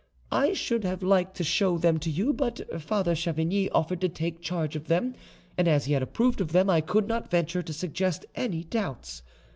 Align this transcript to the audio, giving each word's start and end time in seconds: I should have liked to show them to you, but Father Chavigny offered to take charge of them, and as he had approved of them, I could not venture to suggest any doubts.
I 0.31 0.53
should 0.53 0.83
have 0.83 1.03
liked 1.03 1.37
to 1.37 1.43
show 1.43 1.77
them 1.77 1.99
to 1.99 2.09
you, 2.09 2.33
but 2.33 2.59
Father 2.81 3.13
Chavigny 3.13 3.69
offered 3.71 4.01
to 4.01 4.09
take 4.09 4.41
charge 4.41 4.75
of 4.75 4.87
them, 4.87 5.13
and 5.59 5.67
as 5.67 5.85
he 5.85 5.93
had 5.93 6.01
approved 6.01 6.41
of 6.41 6.53
them, 6.53 6.71
I 6.71 6.81
could 6.81 7.07
not 7.07 7.29
venture 7.29 7.61
to 7.61 7.71
suggest 7.71 8.25
any 8.33 8.63
doubts. 8.63 9.21